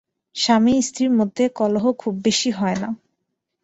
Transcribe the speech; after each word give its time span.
স্বামী-স্ত্রীর 0.35 1.11
মধ্যে 1.11 1.43
কলহ 1.55 1.83
খুব 1.93 2.13
বেশী 2.25 2.49
হয় 2.51 2.77
না। 2.79 2.89